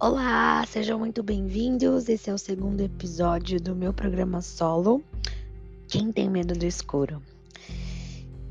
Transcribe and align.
Olá, 0.00 0.64
sejam 0.64 0.96
muito 0.96 1.24
bem-vindos. 1.24 2.08
Esse 2.08 2.30
é 2.30 2.32
o 2.32 2.38
segundo 2.38 2.80
episódio 2.80 3.60
do 3.60 3.74
meu 3.74 3.92
programa 3.92 4.40
solo. 4.40 5.02
Quem 5.88 6.12
tem 6.12 6.30
medo 6.30 6.54
do 6.54 6.64
escuro? 6.64 7.20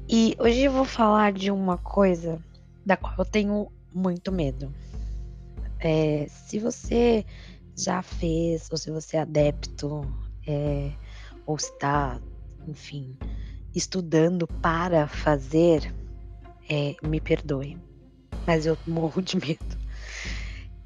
E 0.10 0.36
hoje 0.38 0.64
eu 0.64 0.74
vou 0.74 0.84
falar 0.84 1.32
de 1.32 1.50
uma 1.50 1.78
coisa 1.78 2.38
da 2.86 2.98
qual 2.98 3.16
eu 3.18 3.24
tenho 3.24 3.72
muito 3.96 4.30
medo. 4.30 4.74
É, 5.80 6.28
se 6.28 6.60
você 6.60 7.26
já 7.78 8.02
fez, 8.02 8.68
ou 8.70 8.78
se 8.78 8.92
você 8.92 9.16
é 9.16 9.22
adepto, 9.22 10.06
é, 10.46 10.92
ou 11.46 11.56
está, 11.56 12.20
enfim, 12.68 13.16
estudando 13.74 14.46
para 14.62 15.08
fazer, 15.08 15.96
é, 16.70 16.94
me 17.02 17.22
perdoe, 17.22 17.78
mas 18.46 18.66
eu 18.66 18.78
morro 18.86 19.22
de 19.22 19.38
medo. 19.38 19.77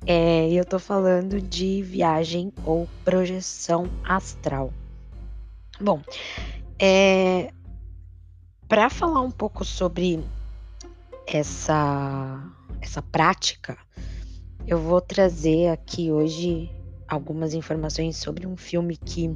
É, 0.05 0.51
eu 0.51 0.65
tô 0.65 0.79
falando 0.79 1.39
de 1.39 1.83
viagem 1.83 2.51
ou 2.65 2.87
projeção 3.05 3.87
astral. 4.03 4.73
Bom, 5.79 6.01
é, 6.79 7.51
para 8.67 8.89
falar 8.89 9.21
um 9.21 9.29
pouco 9.29 9.63
sobre 9.63 10.23
essa, 11.27 12.43
essa 12.81 13.01
prática, 13.01 13.77
eu 14.65 14.79
vou 14.79 14.99
trazer 14.99 15.69
aqui 15.69 16.11
hoje 16.11 16.71
algumas 17.07 17.53
informações 17.53 18.17
sobre 18.17 18.47
um 18.47 18.57
filme 18.57 18.97
que, 18.97 19.35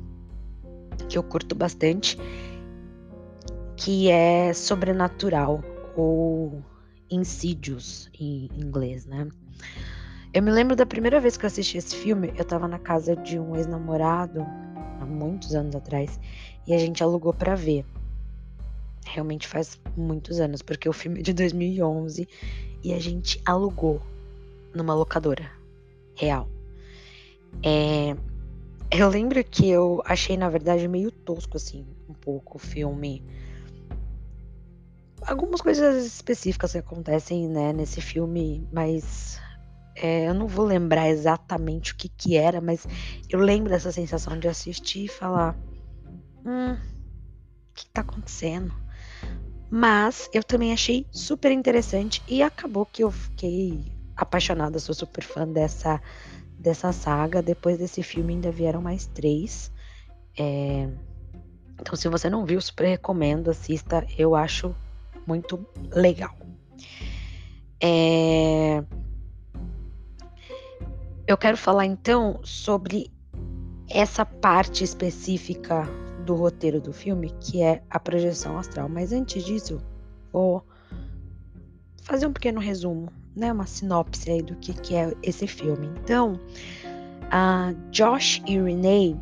que 1.08 1.18
eu 1.18 1.24
curto 1.24 1.54
bastante, 1.54 2.18
que 3.78 4.10
é 4.10 4.54
Sobrenatural, 4.54 5.62
ou 5.96 6.64
Insídios 7.10 8.10
em 8.20 8.50
inglês, 8.58 9.06
né? 9.06 9.28
Eu 10.36 10.44
me 10.44 10.52
lembro 10.52 10.76
da 10.76 10.86
primeira 10.86 11.22
vez 11.22 11.38
que 11.38 11.46
eu 11.46 11.48
assisti 11.48 11.78
esse 11.78 11.96
filme, 11.96 12.34
eu 12.36 12.44
tava 12.44 12.68
na 12.68 12.78
casa 12.78 13.16
de 13.16 13.40
um 13.40 13.56
ex-namorado, 13.56 14.42
há 15.00 15.06
muitos 15.06 15.56
anos 15.56 15.74
atrás, 15.74 16.20
e 16.68 16.74
a 16.74 16.78
gente 16.78 17.02
alugou 17.02 17.34
para 17.34 17.56
ver. 17.56 17.86
Realmente 19.06 19.48
faz 19.48 19.80
muitos 19.96 20.42
anos, 20.42 20.62
porque 20.62 20.90
o 20.90 20.92
filme 20.92 21.22
é 21.22 21.24
de 21.24 21.32
2011 21.32 22.28
e 22.84 22.94
a 22.94 23.00
gente 23.00 23.42
alugou 23.46 24.02
numa 24.74 24.94
locadora 24.94 25.50
real. 26.18 26.50
É, 27.64 28.14
eu 28.92 29.08
lembro 29.08 29.42
que 29.42 29.70
eu 29.70 30.04
achei, 30.04 30.36
na 30.36 30.50
verdade, 30.50 30.86
meio 30.86 31.12
tosco, 31.12 31.56
assim, 31.56 31.88
um 32.10 32.14
pouco 32.14 32.58
o 32.58 32.60
filme 32.60 33.24
algumas 35.22 35.62
coisas 35.62 36.06
específicas 36.06 36.74
que 36.74 36.78
acontecem, 36.78 37.48
né, 37.48 37.74
nesse 37.74 38.00
filme, 38.00 38.68
mas 38.72 39.40
é, 39.96 40.28
eu 40.28 40.34
não 40.34 40.48
vou 40.48 40.66
lembrar 40.66 41.10
exatamente 41.10 41.94
o 41.94 41.96
que 41.96 42.10
que 42.10 42.36
era, 42.36 42.60
mas 42.60 42.88
eu 43.30 43.40
lembro 43.40 43.70
dessa 43.70 43.92
sensação 43.92 44.38
de 44.38 44.48
assistir 44.48 45.06
e 45.06 45.08
falar, 45.08 45.58
hum, 46.46 46.74
o 46.74 47.74
que 47.74 47.86
tá 47.88 48.02
acontecendo? 48.02 48.74
Mas 49.70 50.30
eu 50.34 50.44
também 50.44 50.72
achei 50.72 51.08
super 51.12 51.52
interessante 51.52 52.22
e 52.28 52.42
acabou 52.42 52.86
que 52.86 53.04
eu 53.04 53.12
fiquei 53.12 53.92
apaixonada, 54.16 54.80
sou 54.80 54.96
super 54.96 55.24
fã 55.24 55.48
dessa 55.48 56.02
dessa 56.58 56.92
saga. 56.92 57.42
Depois 57.42 57.78
desse 57.78 58.02
filme 58.02 58.34
ainda 58.34 58.52
vieram 58.52 58.82
mais 58.82 59.06
três. 59.08 59.72
É... 60.38 60.90
Então, 61.80 61.96
se 61.96 62.08
você 62.08 62.30
não 62.30 62.46
viu, 62.46 62.60
super 62.62 62.88
recomendo, 62.88 63.50
assista. 63.50 64.06
Eu 64.18 64.36
acho 64.36 64.74
muito 65.28 65.66
legal. 65.92 66.36
É... 67.82 68.84
Eu 71.28 71.38
quero 71.38 71.58
falar 71.58 71.88
então 71.88 72.40
sobre 72.44 73.12
essa 73.90 74.24
parte 74.24 74.84
específica 74.84 75.84
do 76.24 76.36
roteiro 76.36 76.80
do 76.80 76.94
filme, 76.94 77.34
que 77.40 77.64
é 77.64 77.82
a 77.90 78.00
projeção 78.00 78.60
astral. 78.60 78.88
Mas 78.88 79.12
antes 79.12 79.44
disso, 79.44 79.82
vou 80.32 80.64
fazer 82.04 82.28
um 82.28 82.34
pequeno 82.34 82.60
resumo, 82.60 83.12
né, 83.36 83.52
uma 83.52 83.66
sinopse 83.66 84.30
aí 84.30 84.44
do 84.44 84.56
que, 84.58 84.74
que 84.74 84.96
é 84.96 85.16
esse 85.24 85.48
filme. 85.48 85.90
Então, 86.04 86.40
a 87.32 87.74
Josh 87.90 88.44
e 88.46 88.60
Renee, 88.60 89.20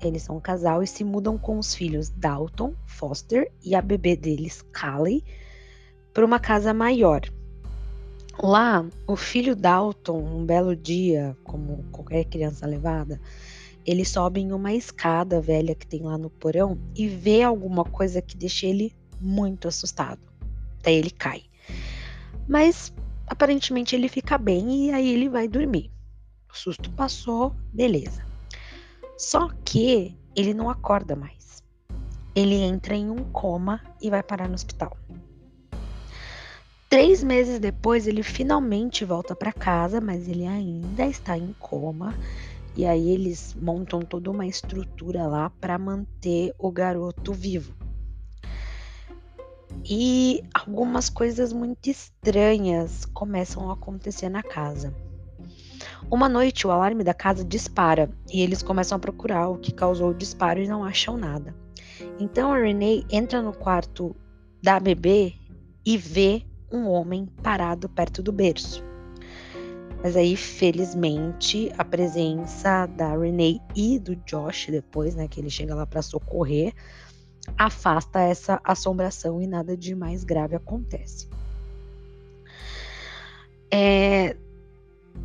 eles 0.00 0.22
são 0.22 0.38
um 0.38 0.40
casal 0.40 0.82
e 0.82 0.86
se 0.86 1.04
mudam 1.04 1.36
com 1.36 1.58
os 1.58 1.74
filhos 1.74 2.08
Dalton, 2.08 2.74
Foster 2.86 3.52
e 3.62 3.74
a 3.74 3.82
bebê 3.82 4.16
deles, 4.16 4.62
Callie, 4.72 5.22
para 6.14 6.24
uma 6.24 6.40
casa 6.40 6.72
maior. 6.72 7.20
Lá, 8.40 8.84
o 9.06 9.14
filho 9.14 9.54
Dalton, 9.54 10.18
um 10.18 10.44
belo 10.44 10.74
dia, 10.74 11.36
como 11.44 11.84
qualquer 11.92 12.24
criança 12.24 12.66
levada, 12.66 13.20
ele 13.84 14.04
sobe 14.04 14.40
em 14.40 14.52
uma 14.52 14.72
escada 14.72 15.40
velha 15.40 15.74
que 15.74 15.86
tem 15.86 16.02
lá 16.02 16.16
no 16.16 16.30
porão 16.30 16.78
e 16.94 17.08
vê 17.08 17.42
alguma 17.42 17.84
coisa 17.84 18.22
que 18.22 18.36
deixa 18.36 18.66
ele 18.66 18.94
muito 19.20 19.68
assustado. 19.68 20.20
Daí 20.82 20.94
ele 20.94 21.10
cai. 21.10 21.42
Mas 22.48 22.92
aparentemente 23.26 23.94
ele 23.94 24.08
fica 24.08 24.38
bem 24.38 24.86
e 24.86 24.92
aí 24.92 25.08
ele 25.08 25.28
vai 25.28 25.46
dormir. 25.46 25.90
O 26.50 26.56
susto 26.56 26.90
passou, 26.92 27.54
beleza. 27.72 28.24
Só 29.16 29.48
que 29.64 30.16
ele 30.34 30.54
não 30.54 30.68
acorda 30.68 31.14
mais. 31.14 31.62
Ele 32.34 32.56
entra 32.56 32.94
em 32.94 33.10
um 33.10 33.24
coma 33.30 33.80
e 34.00 34.10
vai 34.10 34.22
parar 34.22 34.48
no 34.48 34.54
hospital. 34.54 34.96
Três 36.92 37.24
meses 37.24 37.58
depois, 37.58 38.06
ele 38.06 38.22
finalmente 38.22 39.02
volta 39.02 39.34
para 39.34 39.50
casa, 39.50 39.98
mas 39.98 40.28
ele 40.28 40.46
ainda 40.46 41.06
está 41.06 41.38
em 41.38 41.56
coma. 41.58 42.14
E 42.76 42.84
aí 42.84 43.08
eles 43.08 43.56
montam 43.58 44.02
toda 44.02 44.30
uma 44.30 44.46
estrutura 44.46 45.26
lá 45.26 45.48
para 45.58 45.78
manter 45.78 46.54
o 46.58 46.70
garoto 46.70 47.32
vivo. 47.32 47.74
E 49.82 50.44
algumas 50.52 51.08
coisas 51.08 51.50
muito 51.50 51.88
estranhas 51.88 53.06
começam 53.06 53.70
a 53.70 53.72
acontecer 53.72 54.28
na 54.28 54.42
casa. 54.42 54.94
Uma 56.10 56.28
noite, 56.28 56.66
o 56.66 56.70
alarme 56.70 57.02
da 57.02 57.14
casa 57.14 57.42
dispara 57.42 58.10
e 58.30 58.42
eles 58.42 58.62
começam 58.62 58.96
a 58.96 59.00
procurar 59.00 59.48
o 59.48 59.56
que 59.56 59.72
causou 59.72 60.10
o 60.10 60.14
disparo 60.14 60.60
e 60.60 60.68
não 60.68 60.84
acham 60.84 61.16
nada. 61.16 61.56
Então 62.20 62.52
a 62.52 62.58
Renee 62.58 63.06
entra 63.10 63.40
no 63.40 63.54
quarto 63.54 64.14
da 64.62 64.78
bebê 64.78 65.32
e 65.86 65.96
vê 65.96 66.44
um 66.72 66.88
homem 66.88 67.26
parado 67.42 67.88
perto 67.88 68.22
do 68.22 68.32
berço. 68.32 68.82
Mas 70.02 70.16
aí, 70.16 70.36
felizmente, 70.36 71.70
a 71.78 71.84
presença 71.84 72.86
da 72.86 73.16
Renee 73.16 73.60
e 73.76 74.00
do 74.00 74.16
Josh 74.16 74.66
depois, 74.68 75.14
né, 75.14 75.28
que 75.28 75.38
ele 75.38 75.50
chega 75.50 75.74
lá 75.74 75.86
para 75.86 76.02
socorrer, 76.02 76.74
afasta 77.56 78.20
essa 78.20 78.60
assombração 78.64 79.40
e 79.40 79.46
nada 79.46 79.76
de 79.76 79.94
mais 79.94 80.24
grave 80.24 80.56
acontece. 80.56 81.28
É, 83.70 84.36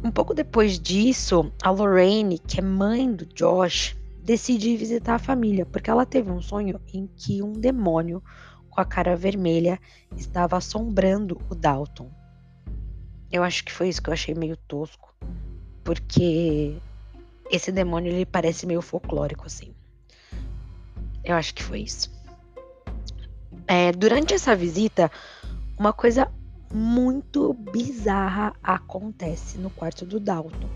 um 0.04 0.12
pouco 0.12 0.34
depois 0.34 0.80
disso, 0.80 1.52
a 1.62 1.72
Lorraine, 1.72 2.38
que 2.38 2.60
é 2.60 2.64
mãe 2.64 3.12
do 3.12 3.26
Josh, 3.26 3.96
decide 4.22 4.76
visitar 4.78 5.16
a 5.16 5.20
família, 5.20 5.66
porque 5.66 5.90
ela 5.90 6.06
teve 6.06 6.30
um 6.30 6.42
sonho 6.42 6.80
em 6.94 7.10
que 7.16 7.42
um 7.42 7.54
demônio 7.54 8.22
com 8.78 8.82
a 8.82 8.86
cara 8.86 9.16
vermelha 9.16 9.80
estava 10.16 10.56
assombrando 10.56 11.42
o 11.50 11.56
Dalton. 11.56 12.12
Eu 13.32 13.44
acho 13.44 13.66
que 13.66 13.72
foi 13.72 13.90
isso 13.90 14.04
que 14.04 14.08
eu 14.08 14.14
achei 14.14 14.36
meio 14.36 14.56
tosco, 14.56 15.16
porque 15.84 16.78
esse 17.50 17.72
demônio 17.72 18.12
ele 18.14 18.24
parece 18.24 18.68
meio 18.68 18.84
folclórico 18.84 19.48
assim. 19.48 19.74
Eu 21.24 21.36
acho 21.36 21.56
que 21.56 21.64
foi 21.64 21.82
isso. 21.82 22.16
É, 23.66 23.92
durante 23.92 24.36
essa 24.36 24.56
visita, 24.56 25.12
uma 25.80 25.92
coisa 25.92 26.32
muito 26.72 27.54
bizarra 27.54 28.54
acontece 28.62 29.58
no 29.58 29.72
quarto 29.72 30.06
do 30.06 30.20
Dalton. 30.20 30.70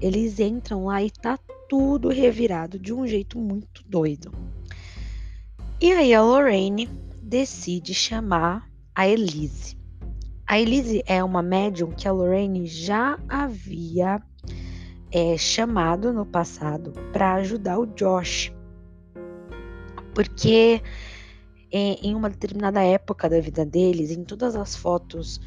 Eles 0.00 0.38
entram 0.38 0.84
lá 0.84 1.02
e 1.02 1.10
tá 1.10 1.36
tudo 1.68 2.10
revirado 2.10 2.78
de 2.78 2.92
um 2.92 3.08
jeito 3.08 3.40
muito 3.40 3.82
doido. 3.88 4.32
E 5.80 5.90
aí 5.92 6.14
a 6.14 6.22
Lorraine 6.22 7.09
decide 7.30 7.94
chamar 7.94 8.68
a 8.92 9.06
Elise. 9.06 9.78
A 10.44 10.58
Elise 10.58 11.00
é 11.06 11.22
uma 11.22 11.40
médium 11.40 11.92
que 11.92 12.08
a 12.08 12.12
Lorraine 12.12 12.66
já 12.66 13.20
havia 13.28 14.20
é, 15.12 15.38
chamado 15.38 16.12
no 16.12 16.26
passado 16.26 16.92
para 17.12 17.34
ajudar 17.34 17.78
o 17.78 17.86
Josh. 17.86 18.52
Porque 20.12 20.82
é, 21.72 21.78
em 22.04 22.16
uma 22.16 22.28
determinada 22.28 22.82
época 22.82 23.28
da 23.28 23.40
vida 23.40 23.64
deles, 23.64 24.10
em 24.10 24.24
todas 24.24 24.56
as 24.56 24.74
fotos 24.74 25.40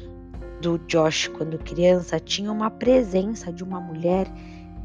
do 0.62 0.78
Josh 0.86 1.28
quando 1.28 1.58
criança, 1.58 2.18
tinha 2.18 2.50
uma 2.50 2.70
presença 2.70 3.52
de 3.52 3.62
uma 3.62 3.78
mulher 3.78 4.26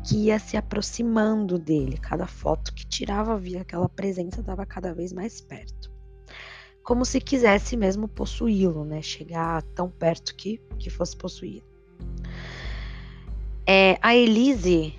que 0.05 0.25
ia 0.25 0.37
se 0.37 0.57
aproximando 0.57 1.57
dele. 1.57 1.97
Cada 1.97 2.27
foto 2.27 2.73
que 2.73 2.85
tirava 2.85 3.37
via 3.37 3.61
aquela 3.61 3.87
presença 3.87 4.41
estava 4.41 4.65
cada 4.65 4.93
vez 4.93 5.13
mais 5.13 5.39
perto 5.39 5.88
como 6.83 7.05
se 7.05 7.19
quisesse 7.21 7.77
mesmo 7.77 8.07
possuí-lo, 8.07 8.83
né? 8.83 9.01
Chegar 9.01 9.61
tão 9.75 9.89
perto 9.89 10.35
que, 10.35 10.61
que 10.77 10.89
fosse 10.89 11.15
possuído. 11.15 11.65
É, 13.65 13.97
a 14.01 14.15
Elise 14.15 14.95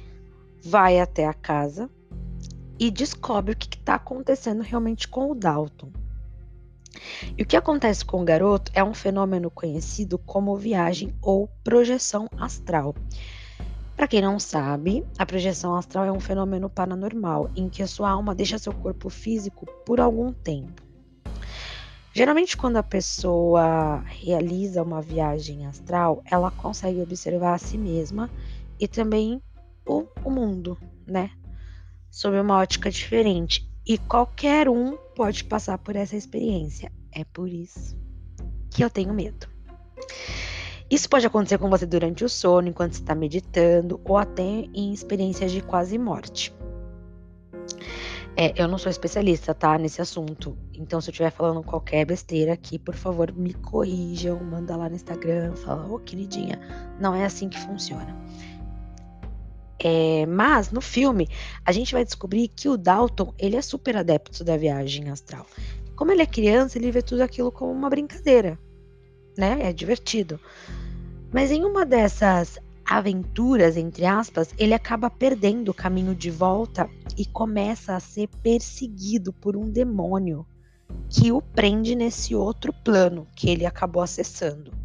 vai 0.63 1.01
até 1.01 1.27
a 1.27 1.35
casa 1.35 1.91
e 2.79 2.91
descobre 2.91 3.53
o 3.53 3.57
que 3.57 3.77
está 3.77 3.97
acontecendo 3.97 4.63
realmente 4.63 5.09
com 5.09 5.31
o 5.31 5.35
Dalton. 5.35 5.91
E 7.37 7.43
o 7.43 7.47
que 7.47 7.57
acontece 7.57 8.05
com 8.05 8.23
o 8.23 8.25
garoto 8.25 8.71
é 8.75 8.83
um 8.83 8.95
fenômeno 8.95 9.51
conhecido 9.51 10.19
como 10.19 10.57
viagem 10.57 11.15
ou 11.21 11.49
projeção 11.63 12.29
astral. 12.37 12.95
Para 13.97 14.09
quem 14.09 14.23
não 14.23 14.39
sabe, 14.41 15.05
a 15.19 15.27
projeção 15.27 15.75
astral 15.75 16.05
é 16.07 16.13
um 16.13 16.21
fenômeno 16.21 16.71
paranormal 16.71 17.51
em 17.55 17.69
que 17.69 17.83
a 17.83 17.87
sua 17.87 18.11
alma 18.11 18.35
deixa 18.35 18.59
seu 18.59 18.73
corpo 18.73 19.11
físico 19.11 19.67
por 19.85 20.01
algum 20.01 20.33
tempo. 20.33 20.90
Geralmente, 22.21 22.55
quando 22.55 22.77
a 22.77 22.83
pessoa 22.83 24.05
realiza 24.05 24.83
uma 24.83 25.01
viagem 25.01 25.65
astral, 25.67 26.23
ela 26.31 26.51
consegue 26.51 27.01
observar 27.01 27.55
a 27.55 27.59
si 27.59 27.79
mesma 27.79 28.29
e 28.79 28.87
também 28.87 29.41
o, 29.87 30.05
o 30.23 30.31
mundo, 30.31 30.77
né? 31.07 31.31
Sob 32.11 32.39
uma 32.39 32.59
ótica 32.59 32.91
diferente. 32.91 33.67
E 33.87 33.97
qualquer 33.97 34.69
um 34.69 34.99
pode 35.17 35.45
passar 35.45 35.79
por 35.79 35.97
essa 35.97 36.15
experiência. 36.15 36.93
É 37.11 37.25
por 37.25 37.49
isso 37.49 37.97
que 38.71 38.85
eu 38.85 38.91
tenho 38.91 39.15
medo. 39.15 39.49
Isso 40.91 41.09
pode 41.09 41.27
acontecer 41.27 41.57
com 41.57 41.71
você 41.71 41.87
durante 41.87 42.23
o 42.23 42.29
sono, 42.29 42.69
enquanto 42.69 42.97
você 42.97 43.01
está 43.01 43.15
meditando, 43.15 43.99
ou 44.05 44.19
até 44.19 44.43
em 44.75 44.93
experiências 44.93 45.51
de 45.51 45.63
quase 45.63 45.97
morte. 45.97 46.53
É, 48.43 48.55
eu 48.57 48.67
não 48.67 48.79
sou 48.79 48.89
especialista, 48.89 49.55
tá, 49.55 49.77
nesse 49.77 50.01
assunto. 50.01 50.57
Então, 50.73 50.99
se 50.99 51.11
eu 51.11 51.13
estiver 51.13 51.31
falando 51.31 51.63
qualquer 51.63 52.07
besteira 52.07 52.55
aqui, 52.55 52.79
por 52.79 52.95
favor, 52.95 53.31
me 53.31 53.53
corrijam, 53.53 54.43
manda 54.43 54.75
lá 54.79 54.89
no 54.89 54.95
Instagram, 54.95 55.55
fala, 55.57 55.87
ô 55.87 55.99
queridinha, 55.99 56.59
não 56.99 57.15
é 57.15 57.27
assim 57.27 57.51
que 57.51 57.61
funciona. 57.61 58.17
É, 59.79 60.25
mas 60.25 60.71
no 60.71 60.81
filme 60.81 61.29
a 61.67 61.71
gente 61.71 61.93
vai 61.93 62.03
descobrir 62.03 62.49
que 62.49 62.67
o 62.67 62.79
Dalton 62.79 63.35
ele 63.39 63.57
é 63.57 63.63
super 63.63 63.95
adepto 63.95 64.43
da 64.43 64.57
viagem 64.57 65.11
astral. 65.11 65.45
Como 65.95 66.11
ele 66.11 66.23
é 66.23 66.27
criança, 66.27 66.79
ele 66.79 66.91
vê 66.91 67.03
tudo 67.03 67.21
aquilo 67.21 67.53
como 67.53 67.71
uma 67.71 67.91
brincadeira, 67.91 68.59
né? 69.37 69.59
É 69.65 69.71
divertido. 69.71 70.41
Mas 71.31 71.51
em 71.51 71.63
uma 71.63 71.85
dessas 71.85 72.59
aventuras, 72.91 73.77
entre 73.77 74.05
aspas, 74.05 74.53
ele 74.59 74.75
acaba 74.75 75.09
perdendo 75.09 75.71
o 75.71 75.75
caminho 75.75 76.13
de 76.13 76.29
volta 76.29 76.91
e 77.17 77.25
começa 77.25 77.95
a 77.95 78.01
ser 78.01 78.29
perseguido 78.43 79.33
por 79.33 79.57
um 79.57 79.71
demônio 79.71 80.45
que 81.09 81.31
o 81.31 81.41
prende 81.41 81.95
nesse 81.95 82.35
outro 82.35 82.73
plano 82.73 83.29
que 83.37 83.49
ele 83.49 83.65
acabou 83.65 84.03
acessando. 84.03 84.80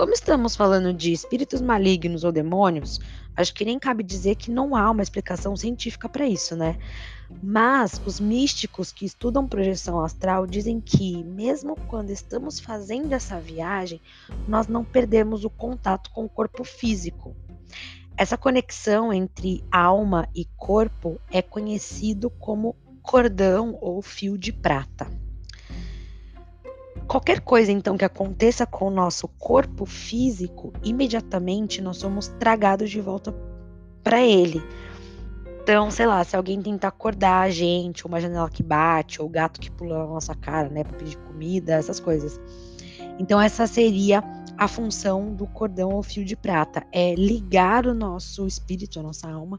Como 0.00 0.14
estamos 0.14 0.56
falando 0.56 0.94
de 0.94 1.12
espíritos 1.12 1.60
malignos 1.60 2.24
ou 2.24 2.32
demônios, 2.32 2.98
acho 3.36 3.52
que 3.52 3.66
nem 3.66 3.78
cabe 3.78 4.02
dizer 4.02 4.34
que 4.34 4.50
não 4.50 4.74
há 4.74 4.90
uma 4.90 5.02
explicação 5.02 5.54
científica 5.54 6.08
para 6.08 6.26
isso, 6.26 6.56
né? 6.56 6.78
Mas 7.42 8.00
os 8.06 8.18
místicos 8.18 8.92
que 8.92 9.04
estudam 9.04 9.46
projeção 9.46 10.02
astral 10.02 10.46
dizem 10.46 10.80
que, 10.80 11.22
mesmo 11.22 11.76
quando 11.86 12.08
estamos 12.08 12.58
fazendo 12.58 13.12
essa 13.12 13.38
viagem, 13.38 14.00
nós 14.48 14.66
não 14.68 14.86
perdemos 14.86 15.44
o 15.44 15.50
contato 15.50 16.10
com 16.12 16.24
o 16.24 16.30
corpo 16.30 16.64
físico. 16.64 17.36
Essa 18.16 18.38
conexão 18.38 19.12
entre 19.12 19.62
alma 19.70 20.26
e 20.34 20.46
corpo 20.56 21.20
é 21.30 21.42
conhecido 21.42 22.30
como 22.30 22.74
cordão 23.02 23.76
ou 23.82 24.00
fio 24.00 24.38
de 24.38 24.50
prata. 24.50 25.06
Qualquer 27.10 27.40
coisa 27.40 27.72
então 27.72 27.98
que 27.98 28.04
aconteça 28.04 28.64
com 28.64 28.86
o 28.86 28.90
nosso 28.90 29.26
corpo 29.26 29.84
físico, 29.84 30.72
imediatamente 30.80 31.82
nós 31.82 31.96
somos 31.96 32.28
tragados 32.28 32.88
de 32.88 33.00
volta 33.00 33.34
para 34.00 34.22
ele. 34.22 34.62
Então, 35.60 35.90
sei 35.90 36.06
lá, 36.06 36.22
se 36.22 36.36
alguém 36.36 36.62
tentar 36.62 36.86
acordar 36.86 37.40
a 37.40 37.50
gente, 37.50 38.06
ou 38.06 38.12
uma 38.12 38.20
janela 38.20 38.48
que 38.48 38.62
bate, 38.62 39.20
ou 39.20 39.26
o 39.26 39.28
gato 39.28 39.58
que 39.58 39.72
pula 39.72 39.98
na 39.98 40.06
nossa 40.06 40.36
cara, 40.36 40.68
né, 40.68 40.84
para 40.84 40.98
pedir 40.98 41.16
comida, 41.16 41.72
essas 41.72 41.98
coisas. 41.98 42.40
Então, 43.18 43.40
essa 43.40 43.66
seria 43.66 44.22
a 44.56 44.68
função 44.68 45.34
do 45.34 45.48
cordão 45.48 45.90
ou 45.90 46.04
fio 46.04 46.24
de 46.24 46.36
prata, 46.36 46.86
é 46.92 47.16
ligar 47.16 47.86
o 47.86 47.94
nosso 47.94 48.46
espírito, 48.46 49.00
a 49.00 49.02
nossa 49.02 49.28
alma, 49.28 49.58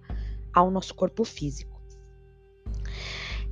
ao 0.53 0.71
nosso 0.71 0.95
corpo 0.95 1.25
físico. 1.25 1.81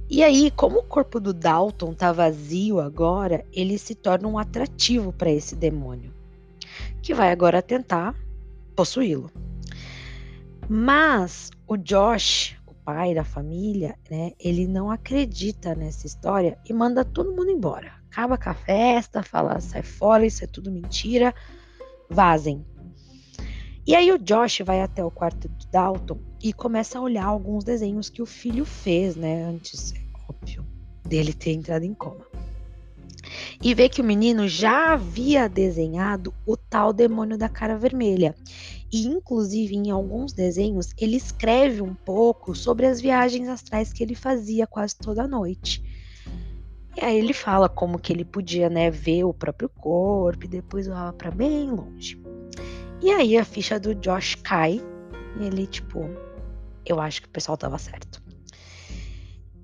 E 0.10 0.24
aí, 0.24 0.50
como 0.50 0.80
o 0.80 0.84
corpo 0.84 1.20
do 1.20 1.32
Dalton 1.32 1.94
tá 1.94 2.12
vazio 2.12 2.80
agora, 2.80 3.46
ele 3.54 3.78
se 3.78 3.94
torna 3.94 4.28
um 4.28 4.40
atrativo 4.40 5.14
para 5.14 5.30
esse 5.30 5.56
demônio, 5.56 6.12
que 7.00 7.14
vai 7.14 7.32
agora 7.32 7.62
tentar 7.62 8.16
possuí-lo. 8.76 9.30
Mas 10.68 11.52
o 11.68 11.78
Josh, 11.78 12.58
o 12.66 12.74
pai 12.74 13.14
da 13.14 13.24
família, 13.24 13.96
né, 14.10 14.32
ele 14.40 14.66
não 14.66 14.90
acredita 14.90 15.76
nessa 15.76 16.08
história 16.08 16.58
e 16.68 16.74
manda 16.74 17.06
todo 17.06 17.36
mundo 17.36 17.52
embora. 17.52 17.92
Acaba 18.12 18.36
com 18.36 18.50
a 18.50 18.56
festa, 18.56 19.22
fala, 19.22 19.60
sai 19.60 19.84
fora, 19.84 20.26
isso 20.26 20.44
é 20.44 20.48
tudo 20.48 20.72
mentira, 20.72 21.36
vazem. 22.10 22.66
E 23.90 23.96
aí 23.96 24.12
o 24.12 24.20
Josh 24.20 24.60
vai 24.64 24.82
até 24.82 25.04
o 25.04 25.10
quarto 25.10 25.50
do 25.50 25.66
Dalton 25.72 26.20
e 26.44 26.54
começa 26.54 27.00
a 27.00 27.02
olhar 27.02 27.26
alguns 27.26 27.64
desenhos 27.64 28.08
que 28.08 28.22
o 28.22 28.26
filho 28.28 28.64
fez, 28.64 29.16
né, 29.16 29.44
antes, 29.44 29.96
óbvio, 30.30 30.64
dele 31.04 31.34
ter 31.34 31.54
entrado 31.54 31.84
em 31.84 31.96
coma. 31.96 32.24
E 33.60 33.74
vê 33.74 33.90
que 33.90 34.00
o 34.00 34.04
menino 34.04 34.48
já 34.48 34.94
havia 34.94 35.50
desenhado 35.50 36.32
o 36.46 36.56
tal 36.56 36.94
demônio 36.94 37.36
da 37.36 37.50
cara 37.50 37.80
vermelha. 37.80 38.36
E 38.94 39.08
inclusive 39.08 39.76
em 39.76 39.90
alguns 39.90 40.34
desenhos 40.34 40.92
ele 40.96 41.16
escreve 41.16 41.82
um 41.82 41.96
pouco 41.96 42.54
sobre 42.54 42.86
as 42.86 43.02
viagens 43.02 43.50
astrais 43.50 43.92
que 43.92 44.04
ele 44.04 44.14
fazia 44.14 44.68
quase 44.68 44.96
toda 44.98 45.28
noite. 45.28 45.84
E 46.96 47.04
aí 47.04 47.18
ele 47.18 47.34
fala 47.34 47.68
como 47.68 47.98
que 47.98 48.14
ele 48.14 48.24
podia, 48.24 48.70
né, 48.70 48.92
ver 48.92 49.24
o 49.24 49.34
próprio 49.34 49.68
corpo 49.68 50.46
e 50.46 50.48
depois 50.48 50.86
voava 50.86 51.12
para 51.12 51.32
bem 51.32 51.72
longe. 51.72 52.22
E 53.02 53.12
aí 53.12 53.38
a 53.38 53.46
ficha 53.46 53.80
do 53.80 53.96
Josh 53.96 54.36
cai 54.36 54.82
e 55.40 55.46
ele 55.46 55.66
tipo, 55.66 56.10
eu 56.86 57.00
acho 57.00 57.22
que 57.22 57.28
o 57.28 57.32
pessoal 57.32 57.58
tava 57.58 57.78
certo. 57.78 58.22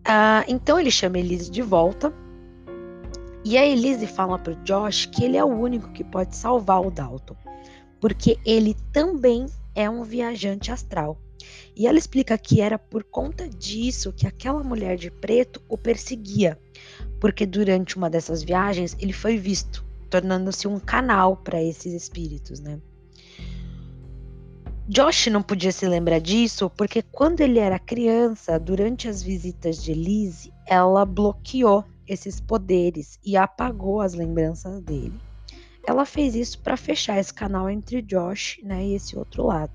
Ah, 0.06 0.46
então 0.48 0.80
ele 0.80 0.92
chama 0.92 1.20
Elise 1.20 1.50
de 1.50 1.62
volta. 1.62 2.14
E 3.44 3.58
a 3.58 3.66
Elise 3.66 4.08
fala 4.08 4.40
para 4.40 4.54
o 4.54 4.64
Josh 4.64 5.08
que 5.08 5.24
ele 5.24 5.38
é 5.38 5.44
o 5.44 5.48
único 5.48 5.92
que 5.92 6.04
pode 6.04 6.36
salvar 6.36 6.82
o 6.82 6.90
Dalton, 6.90 7.36
porque 8.00 8.40
ele 8.46 8.76
também 8.92 9.48
é 9.76 9.90
um 9.90 10.04
viajante 10.04 10.72
astral. 10.72 11.20
E 11.76 11.86
ela 11.86 11.98
explica 11.98 12.38
que 12.38 12.62
era 12.62 12.80
por 12.80 13.04
conta 13.04 13.48
disso 13.50 14.14
que 14.14 14.26
aquela 14.26 14.64
mulher 14.64 14.98
de 14.98 15.12
preto 15.12 15.62
o 15.68 15.78
perseguia, 15.78 16.58
porque 17.20 17.46
durante 17.46 17.98
uma 17.98 18.10
dessas 18.10 18.42
viagens 18.42 18.96
ele 19.00 19.14
foi 19.14 19.38
visto, 19.38 19.86
tornando-se 20.10 20.68
um 20.68 20.80
canal 20.80 21.36
para 21.38 21.62
esses 21.62 21.94
espíritos, 21.94 22.60
né? 22.60 22.80
Josh 24.88 25.28
não 25.28 25.42
podia 25.42 25.72
se 25.72 25.88
lembrar 25.88 26.20
disso 26.20 26.70
porque 26.70 27.02
quando 27.02 27.42
ele 27.42 27.58
era 27.58 27.80
criança, 27.80 28.60
durante 28.60 29.08
as 29.08 29.22
visitas 29.22 29.84
de 29.84 29.96
Lizzie, 29.96 30.54
ela 30.68 31.04
bloqueou 31.04 31.84
esses 32.08 32.40
poderes 32.40 33.20
e 33.26 33.36
apagou 33.36 34.00
as 34.00 34.14
lembranças 34.14 34.80
dele. 34.82 35.20
Ela 35.88 36.06
fez 36.06 36.36
isso 36.36 36.60
para 36.60 36.78
fechar 36.78 37.20
esse 37.20 37.34
canal 37.34 37.68
entre 37.68 38.00
Josh 38.00 38.60
né, 38.62 38.86
e 38.86 38.94
esse 38.94 39.18
outro 39.18 39.48
lado. 39.48 39.74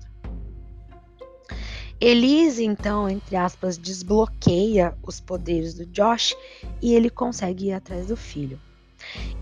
Elise, 1.99 2.63
então, 2.63 3.09
entre 3.09 3.35
aspas, 3.35 3.77
desbloqueia 3.77 4.97
os 5.03 5.19
poderes 5.19 5.73
do 5.73 5.85
Josh 5.87 6.35
e 6.81 6.93
ele 6.95 7.09
consegue 7.09 7.67
ir 7.67 7.73
atrás 7.73 8.07
do 8.07 8.15
filho. 8.15 8.59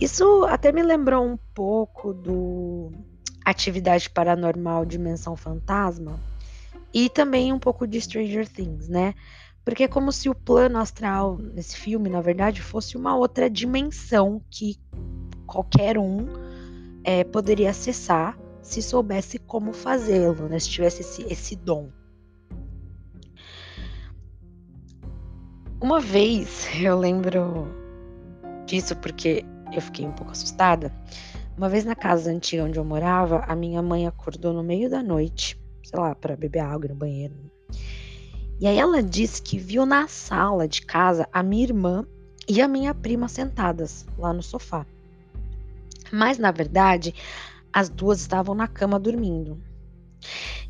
Isso 0.02 0.44
até 0.46 0.72
me 0.72 0.82
lembrou 0.82 1.24
um 1.24 1.38
pouco 1.54 2.12
do 2.12 2.92
atividade 3.50 4.10
paranormal 4.10 4.86
Dimensão 4.86 5.36
Fantasma 5.36 6.20
e 6.94 7.10
também 7.10 7.54
um 7.54 7.60
pouco 7.60 7.88
de 7.88 8.00
Stranger 8.02 8.48
Things, 8.48 8.88
né? 8.88 9.14
Porque 9.64 9.84
é 9.84 9.88
como 9.88 10.12
se 10.12 10.30
o 10.30 10.36
plano 10.36 10.80
astral 10.80 11.38
nesse 11.38 11.78
filme, 11.78 12.10
na 12.10 12.22
verdade, 12.22 12.62
fosse 12.62 12.98
uma 12.98 13.16
outra 13.16 13.50
dimensão 13.50 14.42
que 14.50 14.78
qualquer 15.46 15.98
um 15.98 16.28
é, 17.04 17.24
poderia 17.24 17.70
acessar 17.70 18.38
se 18.62 18.82
soubesse 18.82 19.40
como 19.40 19.74
fazê-lo, 19.74 20.48
né? 20.48 20.60
Se 20.60 20.70
tivesse 20.70 21.02
esse, 21.02 21.24
esse 21.24 21.56
dom. 21.56 21.90
Uma 25.82 26.00
vez 26.00 26.68
eu 26.80 26.98
lembro 26.98 27.68
disso 28.66 28.96
porque 28.96 29.46
eu 29.72 29.82
fiquei 29.82 30.06
um 30.06 30.12
pouco 30.12 30.32
assustada. 30.32 30.94
Uma 31.60 31.68
vez 31.68 31.84
na 31.84 31.94
casa 31.94 32.32
antiga 32.32 32.64
onde 32.64 32.80
eu 32.80 32.86
morava, 32.86 33.44
a 33.46 33.54
minha 33.54 33.82
mãe 33.82 34.08
acordou 34.08 34.54
no 34.54 34.64
meio 34.64 34.90
da 34.90 35.04
noite, 35.04 35.60
sei 35.84 36.00
lá, 36.00 36.16
para 36.16 36.38
beber 36.38 36.60
água 36.60 36.88
no 36.88 36.96
banheiro. 36.96 37.34
E 38.62 38.66
aí 38.66 38.78
ela 38.78 39.04
disse 39.04 39.42
que 39.42 39.58
viu 39.58 39.86
na 39.86 40.08
sala 40.08 40.70
de 40.70 40.82
casa 40.84 41.28
a 41.34 41.44
minha 41.44 41.64
irmã 41.66 42.08
e 42.48 42.62
a 42.62 42.68
minha 42.70 42.96
prima 42.96 43.28
sentadas 43.28 44.08
lá 44.18 44.32
no 44.32 44.42
sofá. 44.42 44.86
Mas 46.14 46.38
na 46.38 46.50
verdade, 46.50 47.14
as 47.74 47.90
duas 47.90 48.22
estavam 48.22 48.56
na 48.56 48.66
cama 48.66 48.98
dormindo. 48.98 49.62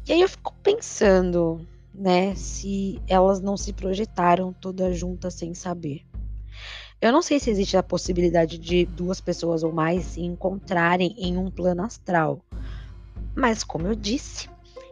E 0.07 0.13
aí 0.13 0.21
eu 0.21 0.27
fico 0.27 0.55
pensando, 0.63 1.67
né, 1.93 2.33
se 2.33 2.99
elas 3.07 3.39
não 3.39 3.55
se 3.55 3.73
projetaram 3.73 4.51
todas 4.51 4.97
juntas 4.97 5.35
sem 5.35 5.53
saber. 5.53 6.08
Eu 7.01 7.13
não 7.13 7.21
sei 7.21 7.39
se 7.39 7.49
existe 7.49 7.77
a 7.77 7.83
possibilidade 7.83 8.57
de 8.57 8.85
duas 8.85 9.21
pessoas 9.21 9.63
ou 9.63 9.71
mais 9.71 10.03
se 10.03 10.21
encontrarem 10.21 11.15
em 11.17 11.37
um 11.37 11.49
plano 11.49 11.81
astral. 11.81 12.43
Mas, 13.33 13.63
como 13.63 13.87
eu 13.87 13.95
disse, 13.95 14.49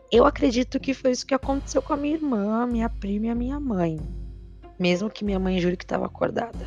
eu 0.10 0.26
acredito 0.26 0.80
que 0.80 0.94
foi 0.94 1.12
isso 1.12 1.26
que 1.26 1.34
aconteceu 1.34 1.82
com 1.82 1.92
a 1.92 1.98
minha 1.98 2.16
irmã, 2.16 2.66
minha 2.66 2.88
prima 2.88 3.26
e 3.26 3.30
a 3.30 3.36
minha 3.36 3.60
mãe. 3.60 4.00
Mesmo 4.80 5.10
que 5.10 5.26
minha 5.26 5.38
mãe 5.38 5.60
jure 5.60 5.76
que 5.76 5.84
estava 5.84 6.06
acordada. 6.06 6.66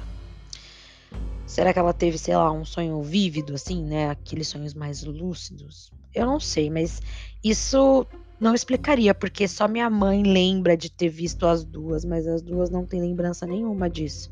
Será 1.47 1.73
que 1.73 1.79
ela 1.79 1.95
teve, 1.95 2.19
sei 2.19 2.37
lá, 2.37 2.53
um 2.53 2.65
sonho 2.65 3.03
vívido, 3.03 3.55
assim, 3.55 3.83
né? 3.83 4.11
Aqueles 4.11 4.49
sonhos 4.49 4.75
mais 4.75 5.03
lúcidos? 5.05 5.91
Eu 6.15 6.27
não 6.27 6.39
sei, 6.39 6.69
mas 6.69 7.01
isso 7.43 8.07
não 8.39 8.55
explicaria, 8.55 9.15
porque 9.15 9.49
só 9.49 9.67
minha 9.67 9.89
mãe 9.89 10.23
lembra 10.23 10.77
de 10.77 10.91
ter 10.91 11.09
visto 11.09 11.47
as 11.47 11.65
duas, 11.65 12.05
mas 12.05 12.27
as 12.27 12.43
duas 12.43 12.69
não 12.69 12.85
têm 12.85 13.01
lembrança 13.01 13.47
nenhuma 13.47 13.89
disso. 13.89 14.31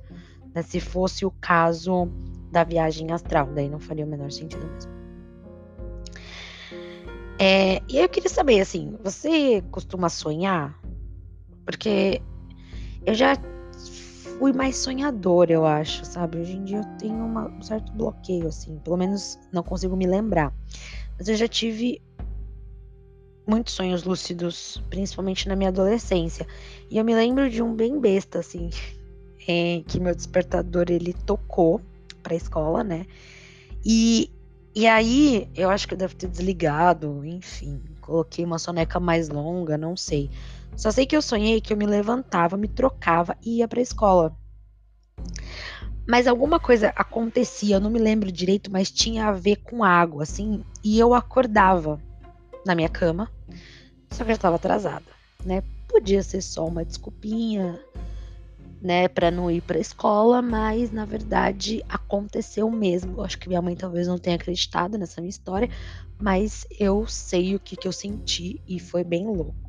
Né? 0.55 0.63
Se 0.63 0.81
fosse 0.81 1.25
o 1.25 1.31
caso 1.31 2.09
da 2.51 2.65
viagem 2.65 3.11
astral, 3.13 3.47
daí 3.55 3.69
não 3.69 3.79
faria 3.79 4.05
o 4.05 4.09
menor 4.09 4.31
sentido 4.31 4.67
mesmo. 4.67 4.99
É, 7.39 7.81
e 7.89 7.99
aí 7.99 8.05
eu 8.05 8.09
queria 8.09 8.29
saber, 8.29 8.61
assim, 8.61 8.97
você 9.03 9.63
costuma 9.71 10.09
sonhar? 10.09 10.77
Porque 11.65 12.21
eu 13.07 13.15
já 13.15 13.37
fui 14.39 14.53
mais 14.53 14.77
sonhadora, 14.77 15.53
eu 15.53 15.65
acho, 15.65 16.05
sabe? 16.05 16.39
Hoje 16.39 16.57
em 16.57 16.65
dia 16.65 16.79
eu 16.79 16.99
tenho 16.99 17.25
uma, 17.25 17.49
um 17.49 17.63
certo 17.63 17.93
bloqueio, 17.93 18.49
assim, 18.49 18.79
pelo 18.81 18.97
menos 18.97 19.39
não 19.53 19.63
consigo 19.63 19.97
me 19.97 20.07
lembrar. 20.07 20.53
Mas 21.17 21.29
eu 21.29 21.37
já 21.37 21.47
tive 21.47 22.03
muitos 23.47 23.75
sonhos 23.75 24.05
lúcidos, 24.05 24.83
principalmente 24.91 25.49
na 25.49 25.57
minha 25.57 25.71
adolescência. 25.71 26.47
E 26.91 26.99
eu 26.99 27.05
me 27.05 27.15
lembro 27.15 27.49
de 27.49 27.63
um 27.63 27.75
bem 27.75 28.01
besta, 28.01 28.41
assim, 28.41 28.71
que 29.87 29.99
meu 29.99 30.15
despertador 30.15 30.87
ele 30.91 31.13
tocou 31.13 31.81
pra 32.23 32.35
escola, 32.35 32.85
né? 32.85 33.07
E, 33.85 34.31
e 34.75 34.87
aí 34.87 35.49
eu 35.55 35.71
acho 35.71 35.89
que 35.89 35.95
eu 35.95 35.99
devo 35.99 36.15
ter 36.15 36.29
desligado, 36.29 37.25
enfim, 37.25 37.81
coloquei 38.01 38.45
uma 38.45 38.59
soneca 38.59 39.01
mais 39.01 39.29
longa, 39.29 39.79
não 39.79 39.97
sei. 39.97 40.31
Só 40.77 40.91
sei 40.91 41.07
que 41.07 41.17
eu 41.17 41.23
sonhei 41.23 41.61
que 41.61 41.73
eu 41.73 41.77
me 41.77 41.87
levantava, 41.87 42.57
me 42.57 42.69
trocava 42.69 43.37
e 43.43 43.59
ia 43.59 43.69
pra 43.69 43.81
escola. 43.81 44.37
Mas 46.07 46.27
alguma 46.27 46.61
coisa 46.61 46.93
acontecia, 46.97 47.77
eu 47.77 47.81
não 47.81 47.91
me 47.91 47.99
lembro 47.99 48.31
direito, 48.31 48.71
mas 48.71 48.91
tinha 48.91 49.29
a 49.29 49.33
ver 49.33 49.57
com 49.57 49.85
água, 49.85 50.23
assim, 50.23 50.65
e 50.85 50.99
eu 50.99 51.15
acordava 51.15 52.01
na 52.65 52.75
minha 52.75 52.89
cama, 52.89 53.31
só 54.11 54.25
que 54.25 54.31
eu 54.31 54.35
estava 54.35 54.57
atrasada, 54.57 55.05
né? 55.45 55.63
Podia 55.87 56.23
ser 56.23 56.41
só 56.41 56.67
uma 56.67 56.85
desculpinha, 56.85 57.79
né, 58.81 59.09
para 59.09 59.31
não 59.31 59.51
ir 59.51 59.61
para 59.61 59.79
a 59.79 59.81
escola, 59.81 60.41
mas 60.41 60.91
na 60.91 61.05
verdade 61.05 61.85
aconteceu 61.89 62.71
mesmo. 62.71 63.19
Eu 63.19 63.25
acho 63.25 63.39
que 63.39 63.49
minha 63.49 63.63
mãe 63.63 63.75
talvez 63.75 64.07
não 64.07 64.19
tenha 64.19 64.37
acreditado 64.37 64.97
nessa 64.97 65.21
minha 65.21 65.31
história, 65.31 65.69
mas 66.21 66.67
eu 66.79 67.07
sei 67.07 67.55
o 67.55 67.61
que, 67.61 67.77
que 67.77 67.89
eu 67.89 67.93
senti 67.93 68.63
e 68.67 68.79
foi 68.79 69.05
bem 69.05 69.27
louco. 69.27 69.69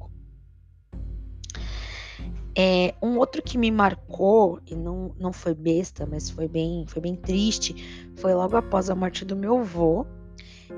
É, 2.62 2.94
um 3.02 3.18
outro 3.18 3.42
que 3.42 3.58
me 3.58 3.72
marcou 3.72 4.60
e 4.68 4.76
não, 4.76 5.16
não 5.18 5.32
foi 5.32 5.54
besta, 5.54 6.06
mas 6.06 6.30
foi 6.30 6.48
bem, 6.48 6.84
foi 6.88 7.02
bem 7.02 7.16
triste, 7.16 8.12
foi 8.18 8.34
logo 8.34 8.58
após 8.58 8.90
a 8.90 8.96
morte 8.96 9.24
do 9.24 9.36
meu 9.36 9.60
avô. 9.60 10.06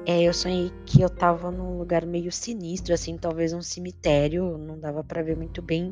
É, 0.06 0.24
eu 0.24 0.34
sonhei 0.34 0.72
que 0.86 1.02
eu 1.02 1.10
tava 1.10 1.52
num 1.52 1.78
lugar 1.78 2.06
meio 2.06 2.32
sinistro, 2.32 2.94
assim, 2.94 3.18
talvez 3.18 3.54
um 3.54 3.62
cemitério, 3.62 4.58
não 4.58 4.80
dava 4.80 5.04
para 5.04 5.22
ver 5.22 5.38
muito 5.38 5.62
bem, 5.62 5.92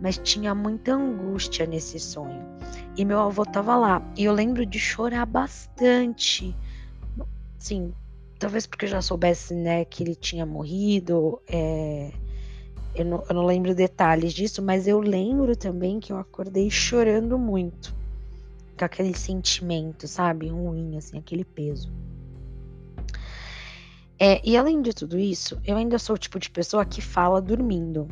mas 0.00 0.18
tinha 0.18 0.54
muita 0.54 0.94
angústia 0.94 1.66
nesse 1.66 2.00
sonho. 2.00 2.42
E 2.96 3.04
meu 3.04 3.20
avô 3.20 3.44
tava 3.44 3.76
lá, 3.76 4.02
e 4.16 4.24
eu 4.24 4.32
lembro 4.32 4.66
de 4.66 4.78
chorar 4.78 5.24
bastante. 5.26 6.54
Sim, 7.58 7.92
talvez 8.38 8.66
porque 8.66 8.86
eu 8.86 8.90
já 8.90 9.00
soubesse, 9.00 9.54
né, 9.54 9.84
que 9.84 10.02
ele 10.02 10.16
tinha 10.16 10.44
morrido, 10.44 11.40
é... 11.48 12.10
eu, 12.94 13.04
não, 13.04 13.24
eu 13.28 13.34
não 13.36 13.46
lembro 13.46 13.74
detalhes 13.74 14.32
disso, 14.34 14.60
mas 14.62 14.88
eu 14.88 15.00
lembro 15.00 15.54
também 15.54 16.00
que 16.00 16.12
eu 16.12 16.16
acordei 16.16 16.68
chorando 16.70 17.38
muito, 17.38 17.94
com 18.76 18.84
aquele 18.84 19.16
sentimento, 19.16 20.08
sabe, 20.08 20.48
ruim, 20.48 20.96
assim, 20.96 21.18
aquele 21.18 21.44
peso. 21.44 21.92
É, 24.18 24.40
e 24.48 24.56
além 24.56 24.80
de 24.80 24.92
tudo 24.92 25.18
isso, 25.18 25.60
eu 25.64 25.76
ainda 25.76 25.98
sou 25.98 26.14
o 26.14 26.18
tipo 26.18 26.38
de 26.38 26.50
pessoa 26.50 26.84
que 26.84 27.00
fala 27.00 27.40
dormindo. 27.42 28.08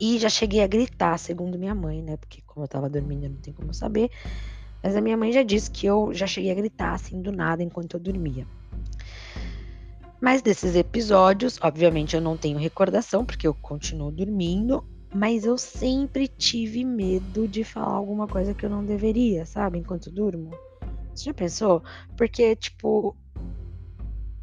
E 0.00 0.18
já 0.18 0.30
cheguei 0.30 0.62
a 0.62 0.66
gritar, 0.66 1.18
segundo 1.18 1.58
minha 1.58 1.74
mãe, 1.74 2.02
né? 2.02 2.16
Porque 2.16 2.40
como 2.46 2.64
eu 2.64 2.68
tava 2.68 2.88
dormindo, 2.88 3.28
não 3.28 3.36
tem 3.36 3.52
como 3.52 3.74
saber. 3.74 4.10
Mas 4.82 4.96
a 4.96 5.00
minha 5.00 5.16
mãe 5.16 5.30
já 5.30 5.42
disse 5.42 5.70
que 5.70 5.86
eu 5.86 6.12
já 6.14 6.26
cheguei 6.26 6.50
a 6.50 6.54
gritar 6.54 6.94
assim 6.94 7.20
do 7.20 7.30
nada 7.30 7.62
enquanto 7.62 7.94
eu 7.94 8.00
dormia. 8.00 8.46
Mas 10.20 10.42
desses 10.42 10.74
episódios, 10.74 11.58
obviamente 11.62 12.14
eu 12.14 12.20
não 12.20 12.36
tenho 12.36 12.58
recordação, 12.58 13.24
porque 13.24 13.46
eu 13.46 13.54
continuo 13.54 14.10
dormindo, 14.10 14.84
mas 15.14 15.44
eu 15.44 15.56
sempre 15.56 16.28
tive 16.28 16.84
medo 16.84 17.48
de 17.48 17.64
falar 17.64 17.94
alguma 17.94 18.26
coisa 18.26 18.54
que 18.54 18.64
eu 18.64 18.70
não 18.70 18.84
deveria, 18.84 19.46
sabe? 19.46 19.78
Enquanto 19.78 20.10
durmo. 20.10 20.50
Você 21.14 21.24
já 21.24 21.34
pensou? 21.34 21.82
Porque, 22.16 22.54
tipo, 22.54 23.16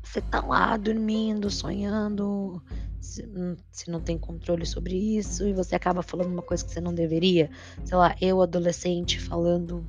você 0.07 0.21
tá 0.21 0.41
lá 0.41 0.77
dormindo, 0.77 1.49
sonhando, 1.49 2.61
se, 2.99 3.25
hum, 3.25 3.55
se, 3.71 3.91
não 3.91 3.99
tem 3.99 4.17
controle 4.17 4.65
sobre 4.65 4.95
isso, 4.95 5.45
e 5.47 5.53
você 5.53 5.75
acaba 5.75 6.01
falando 6.01 6.31
uma 6.31 6.41
coisa 6.41 6.63
que 6.65 6.71
você 6.71 6.81
não 6.81 6.93
deveria. 6.93 7.49
Sei 7.83 7.97
lá, 7.97 8.15
eu, 8.21 8.41
adolescente, 8.41 9.19
falando 9.19 9.85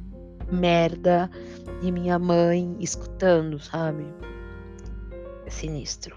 merda 0.51 1.31
e 1.83 1.93
minha 1.93 2.19
mãe 2.19 2.77
escutando, 2.81 3.59
sabe? 3.61 4.05
Sinistro. 5.49 6.17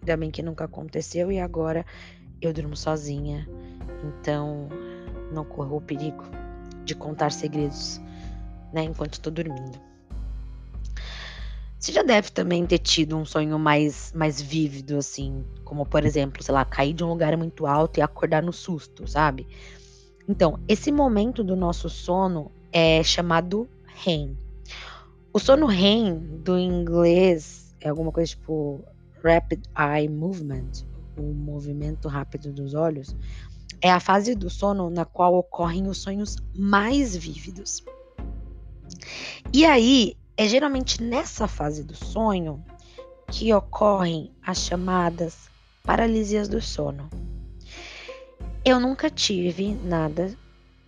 Ainda 0.00 0.16
bem 0.16 0.30
que 0.30 0.42
nunca 0.42 0.64
aconteceu 0.64 1.32
e 1.32 1.40
agora 1.40 1.84
eu 2.40 2.52
durmo 2.52 2.76
sozinha, 2.76 3.48
então 4.04 4.68
não 5.32 5.44
corro 5.44 5.78
o 5.78 5.80
perigo 5.80 6.24
de 6.84 6.94
contar 6.94 7.32
segredos, 7.32 8.00
né, 8.72 8.84
enquanto 8.84 9.14
estou 9.14 9.32
dormindo. 9.32 9.87
Você 11.78 11.92
já 11.92 12.02
deve 12.02 12.30
também 12.30 12.66
ter 12.66 12.78
tido 12.78 13.16
um 13.16 13.24
sonho 13.24 13.56
mais, 13.58 14.12
mais 14.12 14.40
vívido, 14.42 14.96
assim, 14.96 15.44
como 15.64 15.86
por 15.86 16.04
exemplo, 16.04 16.42
sei 16.42 16.52
lá, 16.52 16.64
cair 16.64 16.92
de 16.92 17.04
um 17.04 17.08
lugar 17.08 17.36
muito 17.36 17.66
alto 17.66 17.98
e 17.98 18.02
acordar 18.02 18.42
no 18.42 18.52
susto, 18.52 19.06
sabe? 19.06 19.46
Então, 20.28 20.58
esse 20.66 20.90
momento 20.90 21.44
do 21.44 21.54
nosso 21.54 21.88
sono 21.88 22.50
é 22.72 23.02
chamado 23.02 23.68
REM. 23.86 24.36
O 25.32 25.38
sono 25.38 25.66
REM, 25.66 26.18
do 26.42 26.58
inglês, 26.58 27.74
é 27.80 27.88
alguma 27.88 28.10
coisa 28.10 28.30
tipo 28.30 28.84
Rapid 29.22 29.64
Eye 29.78 30.08
Movement, 30.08 30.84
o 31.16 31.22
movimento 31.32 32.08
rápido 32.08 32.52
dos 32.52 32.74
olhos, 32.74 33.14
é 33.80 33.90
a 33.90 34.00
fase 34.00 34.34
do 34.34 34.50
sono 34.50 34.90
na 34.90 35.04
qual 35.04 35.34
ocorrem 35.34 35.86
os 35.86 35.98
sonhos 35.98 36.36
mais 36.56 37.16
vívidos. 37.16 37.84
E 39.52 39.64
aí, 39.64 40.17
é 40.38 40.46
geralmente 40.46 41.02
nessa 41.02 41.48
fase 41.48 41.82
do 41.82 41.96
sonho 41.96 42.64
que 43.26 43.52
ocorrem 43.52 44.32
as 44.40 44.58
chamadas 44.58 45.50
paralisias 45.82 46.46
do 46.46 46.62
sono. 46.62 47.10
Eu 48.64 48.78
nunca 48.78 49.10
tive 49.10 49.74
nada 49.74 50.32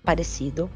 parecido. 0.04 0.71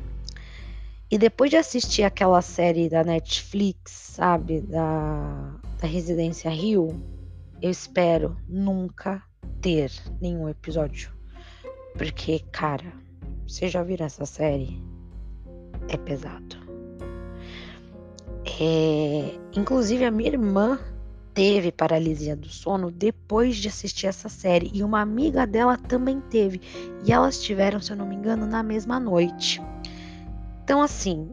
E 1.09 1.17
depois 1.17 1.51
de 1.51 1.57
assistir 1.57 2.03
aquela 2.03 2.43
série 2.43 2.89
da 2.89 3.05
Netflix, 3.05 3.93
sabe, 3.93 4.61
da, 4.61 5.55
da 5.81 5.87
Residência 5.87 6.51
Rio, 6.51 7.01
eu 7.63 7.71
espero 7.71 8.37
nunca 8.49 9.23
ter 9.61 9.93
nenhum 10.21 10.49
episódio. 10.49 11.13
Porque, 11.97 12.41
cara, 12.51 12.93
você 13.47 13.69
já 13.69 13.85
viram 13.85 14.07
essa 14.07 14.27
série? 14.27 14.83
É 15.89 15.97
pesado. 15.97 16.64
É, 18.61 19.39
inclusive, 19.55 20.05
a 20.05 20.11
minha 20.11 20.31
irmã 20.31 20.79
teve 21.33 21.73
paralisia 21.73 22.37
do 22.37 22.49
sono 22.49 22.91
depois 22.91 23.57
de 23.57 23.69
assistir 23.69 24.07
essa 24.07 24.29
série. 24.29 24.71
E 24.73 24.83
uma 24.83 25.01
amiga 25.01 25.47
dela 25.47 25.77
também 25.77 26.21
teve. 26.21 26.61
E 27.05 27.13
elas 27.13 27.43
tiveram, 27.43 27.81
se 27.81 27.93
eu 27.93 27.97
não 27.97 28.07
me 28.07 28.15
engano, 28.15 28.47
na 28.47 28.63
mesma 28.63 29.01
noite. 29.01 29.61
Então, 30.63 30.81
assim. 30.81 31.31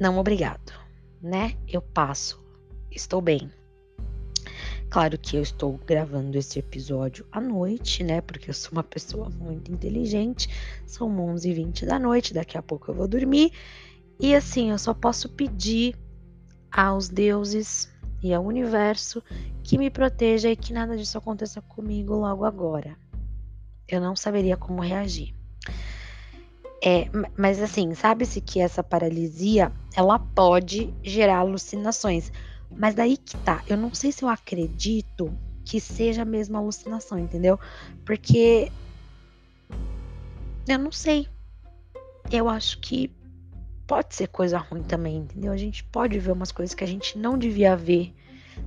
Não, 0.00 0.18
obrigado. 0.18 0.72
Né? 1.20 1.54
Eu 1.68 1.82
passo. 1.82 2.42
Estou 2.90 3.20
bem. 3.20 3.50
Claro 4.90 5.18
que 5.18 5.36
eu 5.36 5.42
estou 5.42 5.78
gravando 5.86 6.38
esse 6.38 6.58
episódio 6.58 7.26
à 7.30 7.40
noite, 7.40 8.02
né? 8.02 8.22
Porque 8.22 8.48
eu 8.48 8.54
sou 8.54 8.72
uma 8.72 8.82
pessoa 8.82 9.28
muito 9.28 9.70
inteligente. 9.70 10.48
São 10.86 11.10
11h20 11.10 11.84
da 11.84 11.98
noite, 11.98 12.32
daqui 12.32 12.56
a 12.56 12.62
pouco 12.62 12.90
eu 12.90 12.94
vou 12.94 13.06
dormir. 13.06 13.52
E 14.20 14.34
assim, 14.34 14.70
eu 14.70 14.78
só 14.78 14.92
posso 14.92 15.28
pedir 15.28 15.96
aos 16.70 17.08
deuses, 17.08 17.88
e 18.22 18.34
ao 18.34 18.44
universo 18.44 19.22
que 19.62 19.78
me 19.78 19.90
proteja 19.90 20.50
e 20.50 20.56
que 20.56 20.72
nada 20.72 20.96
disso 20.96 21.18
aconteça 21.18 21.60
comigo 21.62 22.14
logo 22.14 22.44
agora. 22.44 22.96
Eu 23.86 24.00
não 24.00 24.16
saberia 24.16 24.56
como 24.56 24.82
reagir. 24.82 25.34
É, 26.84 27.06
mas 27.36 27.60
assim, 27.60 27.94
sabe-se 27.94 28.40
que 28.40 28.60
essa 28.60 28.82
paralisia 28.82 29.72
ela 29.94 30.18
pode 30.18 30.92
gerar 31.02 31.38
alucinações. 31.38 32.32
Mas 32.70 32.94
daí 32.94 33.16
que 33.16 33.36
tá, 33.38 33.62
eu 33.66 33.76
não 33.76 33.92
sei 33.94 34.12
se 34.12 34.24
eu 34.24 34.28
acredito 34.28 35.32
que 35.64 35.80
seja 35.80 36.22
a 36.22 36.26
mesma 36.26 36.58
alucinação, 36.58 37.18
entendeu? 37.18 37.58
Porque 38.04 38.70
eu 40.66 40.78
não 40.78 40.92
sei. 40.92 41.28
Eu 42.30 42.48
acho 42.48 42.78
que 42.80 43.10
pode 43.88 44.14
ser 44.14 44.28
coisa 44.28 44.58
ruim 44.58 44.82
também, 44.82 45.16
entendeu? 45.16 45.50
A 45.50 45.56
gente 45.56 45.82
pode 45.82 46.18
ver 46.18 46.30
umas 46.30 46.52
coisas 46.52 46.74
que 46.74 46.84
a 46.84 46.86
gente 46.86 47.18
não 47.18 47.38
devia 47.38 47.74
ver, 47.74 48.14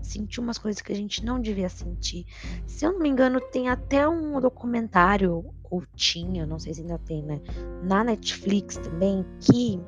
sentir 0.01 0.39
umas 0.39 0.57
coisas 0.57 0.81
que 0.81 0.91
a 0.91 0.95
gente 0.95 1.23
não 1.23 1.39
devia 1.39 1.69
sentir. 1.69 2.25
Se 2.65 2.83
eu 2.83 2.93
não 2.93 2.99
me 2.99 3.07
engano, 3.07 3.39
tem 3.39 3.69
até 3.69 4.09
um 4.09 4.41
documentário, 4.41 5.45
ou 5.69 5.83
tinha, 5.95 6.45
não 6.45 6.59
sei 6.59 6.73
se 6.73 6.81
ainda 6.81 6.97
tem, 6.97 7.21
né? 7.21 7.39
Na 7.83 8.03
Netflix 8.03 8.77
também, 8.77 9.23
que 9.39 9.79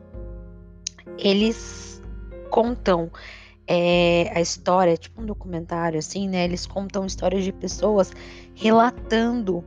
eles 1.17 2.01
contam 2.51 3.11
é, 3.67 4.31
a 4.35 4.39
história, 4.39 4.95
tipo 4.95 5.19
um 5.19 5.25
documentário 5.25 5.97
assim, 5.97 6.29
né? 6.29 6.45
Eles 6.45 6.67
contam 6.67 7.07
histórias 7.07 7.43
de 7.43 7.51
pessoas 7.51 8.13
relatando 8.53 9.63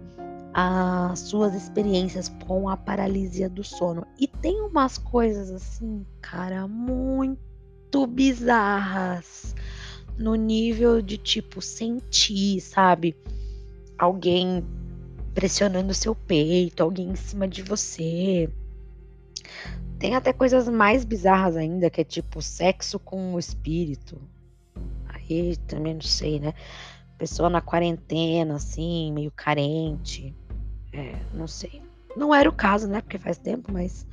as 0.58 1.18
suas 1.18 1.54
experiências 1.54 2.30
com 2.46 2.66
a 2.66 2.78
paralisia 2.78 3.46
do 3.46 3.62
sono. 3.62 4.06
E 4.18 4.26
tem 4.26 4.62
umas 4.62 4.96
coisas 4.96 5.50
assim, 5.50 6.06
cara, 6.22 6.66
muito 6.66 8.06
bizarras 8.06 9.54
no 10.16 10.34
nível 10.34 11.02
de 11.02 11.18
tipo 11.18 11.60
sentir, 11.60 12.62
sabe? 12.62 13.14
Alguém 13.98 14.64
pressionando 15.34 15.92
seu 15.92 16.14
peito, 16.14 16.82
alguém 16.82 17.10
em 17.10 17.16
cima 17.16 17.46
de 17.46 17.62
você. 17.62 18.48
Tem 19.98 20.14
até 20.14 20.32
coisas 20.32 20.70
mais 20.70 21.04
bizarras 21.04 21.54
ainda, 21.54 21.90
que 21.90 22.00
é 22.00 22.04
tipo 22.04 22.40
sexo 22.40 22.98
com 22.98 23.34
o 23.34 23.38
espírito. 23.38 24.18
Aí 25.06 25.54
também 25.66 25.92
não 25.92 26.00
sei, 26.00 26.40
né? 26.40 26.54
Pessoa 27.18 27.50
na 27.50 27.60
quarentena, 27.60 28.54
assim, 28.54 29.12
meio 29.12 29.30
carente. 29.30 30.34
É, 30.96 31.14
não 31.34 31.46
sei. 31.46 31.82
Não 32.16 32.34
era 32.34 32.48
o 32.48 32.52
caso, 32.52 32.88
né? 32.88 33.00
Porque 33.00 33.18
faz 33.18 33.36
tempo, 33.38 33.70
mas. 33.70 34.06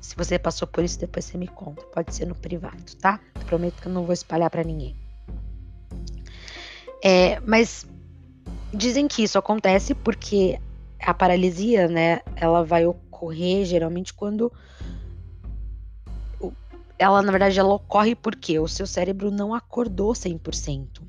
Se 0.00 0.16
você 0.16 0.38
passou 0.38 0.66
por 0.66 0.82
isso, 0.82 0.98
depois 0.98 1.24
você 1.24 1.36
me 1.36 1.46
conta. 1.46 1.82
Pode 1.84 2.14
ser 2.14 2.26
no 2.26 2.34
privado, 2.34 2.96
tá? 3.00 3.20
Prometo 3.46 3.80
que 3.80 3.88
eu 3.88 3.92
não 3.92 4.04
vou 4.04 4.12
espalhar 4.12 4.50
para 4.50 4.64
ninguém. 4.64 4.96
É, 7.04 7.38
mas 7.40 7.86
dizem 8.72 9.06
que 9.06 9.22
isso 9.22 9.38
acontece 9.38 9.94
porque 9.94 10.58
a 10.98 11.12
paralisia, 11.12 11.86
né? 11.86 12.20
Ela 12.34 12.64
vai 12.64 12.86
ocorrer 12.86 13.64
geralmente 13.64 14.14
quando 14.14 14.50
ela, 17.02 17.20
na 17.20 17.32
verdade, 17.32 17.58
ela 17.58 17.74
ocorre 17.74 18.14
porque 18.14 18.58
o 18.58 18.68
seu 18.68 18.86
cérebro 18.86 19.30
não 19.30 19.52
acordou 19.52 20.12
100%. 20.12 21.02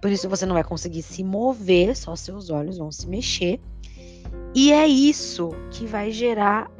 Por 0.00 0.10
isso 0.10 0.28
você 0.28 0.46
não 0.46 0.54
vai 0.54 0.64
conseguir 0.64 1.02
se 1.02 1.22
mover, 1.22 1.96
só 1.96 2.16
seus 2.16 2.48
olhos 2.50 2.78
vão 2.78 2.90
se 2.90 3.06
mexer. 3.06 3.60
E 4.54 4.72
é 4.72 4.86
isso 4.86 5.50
que 5.70 5.86
vai 5.86 6.10
gerar 6.10 6.70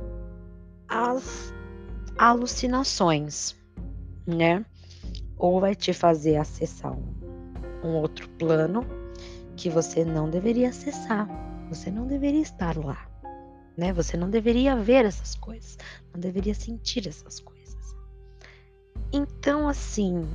as 0.89 1.53
alucinações, 2.19 3.55
né? 4.27 4.65
Ou 5.37 5.61
vai 5.61 5.75
te 5.75 5.93
fazer 5.93 6.37
acessar 6.37 6.93
um, 6.93 7.15
um 7.85 7.97
outro 7.97 8.29
plano 8.31 8.85
que 9.57 9.69
você 9.69 10.05
não 10.05 10.29
deveria 10.29 10.71
acessar. 10.71 11.29
Você 11.69 11.91
não 11.91 12.07
deveria 12.07 12.41
estar 12.41 12.77
lá, 12.77 13.09
né? 13.77 13.93
Você 13.93 14.17
não 14.17 14.29
deveria 14.29 14.75
ver 14.75 15.05
essas 15.05 15.37
coisas, 15.37 15.79
não 16.13 16.21
deveria 16.21 16.55
sentir 16.55 17.07
essas 17.07 17.39
coisas. 17.39 17.95
Então, 19.13 19.69
assim, 19.69 20.29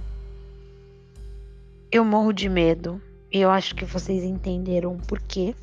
eu 1.92 2.04
morro 2.04 2.34
de 2.34 2.50
medo. 2.50 3.02
E 3.32 3.40
eu 3.40 3.50
acho 3.50 3.76
que 3.76 3.86
vocês 3.86 4.24
entenderam 4.24 4.98
por 4.98 5.20
quê. 5.22 5.56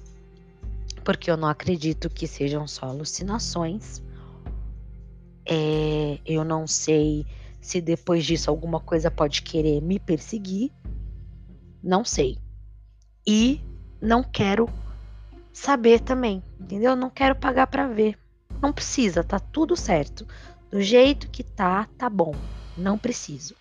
Porque 1.05 1.31
eu 1.31 1.37
não 1.37 1.49
acredito 1.49 2.11
que 2.11 2.27
sejam 2.27 2.67
só 2.67 2.87
alucinações. 2.87 4.03
É, 5.45 6.19
eu 6.25 6.45
não 6.45 6.67
sei 6.67 7.27
se 7.61 7.81
depois 7.81 8.25
disso 8.25 8.51
alguma 8.51 8.81
coisa 8.81 9.11
pode 9.11 9.43
querer 9.43 9.81
me 9.81 9.99
perseguir. 9.99 10.71
Não 11.83 12.05
sei. 12.05 12.39
E 13.27 13.61
não 14.01 14.23
quero 14.23 14.69
saber 15.53 16.01
também, 16.01 16.43
entendeu? 16.61 16.97
Não 16.97 17.11
quero 17.11 17.37
pagar 17.37 17.67
para 17.67 17.87
ver. 17.87 18.19
Não 18.61 18.73
precisa, 18.73 19.25
tá 19.25 19.39
tudo 19.39 19.77
certo. 19.77 20.27
Do 20.71 20.81
jeito 20.81 21.29
que 21.31 21.43
tá, 21.43 21.89
tá 21.99 22.09
bom. 22.09 22.35
Não 22.77 22.97
preciso. 22.97 23.55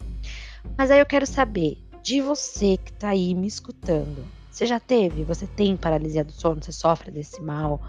Mas 0.77 0.91
aí 0.91 0.99
eu 0.99 1.05
quero 1.05 1.25
saber, 1.25 1.77
de 2.03 2.21
você 2.21 2.77
que 2.77 2.91
está 2.91 3.09
aí 3.09 3.33
me 3.33 3.47
escutando. 3.47 4.25
Você 4.49 4.65
já 4.65 4.79
teve? 4.79 5.23
Você 5.23 5.47
tem 5.47 5.77
paralisia 5.77 6.23
do 6.23 6.31
sono? 6.31 6.61
Você 6.61 6.71
sofre 6.71 7.11
desse 7.11 7.41
mal? 7.41 7.81